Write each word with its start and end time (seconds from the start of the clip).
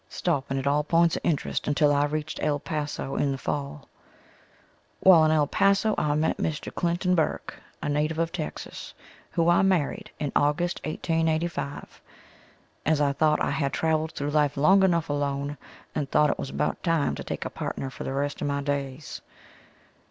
Stopping 0.09 0.57
at 0.57 0.65
all 0.65 0.83
points 0.83 1.15
of 1.15 1.21
interest 1.23 1.67
until 1.67 1.93
I 1.93 2.05
reached 2.05 2.41
El 2.41 2.57
Paso 2.57 3.17
in 3.17 3.31
the 3.31 3.37
fall. 3.37 3.87
While 5.01 5.23
in 5.25 5.29
El 5.29 5.45
Paso, 5.45 5.93
I 5.95 6.15
met 6.15 6.39
Mr. 6.39 6.73
Clinton 6.73 7.13
Burk, 7.13 7.61
a 7.83 7.87
native 7.87 8.17
of 8.17 8.31
Texas, 8.31 8.95
who 9.29 9.47
I 9.47 9.61
married 9.61 10.09
in 10.19 10.31
August 10.35 10.81
1885. 10.87 12.01
As 12.83 12.99
I 12.99 13.13
thought 13.13 13.41
I 13.43 13.51
had 13.51 13.73
travelled 13.73 14.13
through 14.13 14.31
life 14.31 14.57
long 14.57 14.81
enough 14.81 15.07
alone 15.07 15.55
and 15.93 16.09
thought 16.09 16.31
it 16.31 16.39
was 16.39 16.49
about 16.49 16.81
time 16.81 17.13
to 17.13 17.23
take 17.23 17.45
a 17.45 17.51
partner 17.51 17.91
for 17.91 18.03
the 18.03 18.11
rest 18.13 18.41
of 18.41 18.47
my 18.47 18.63
days. 18.63 19.21